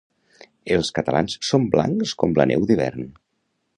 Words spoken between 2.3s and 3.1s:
la neu d'hivern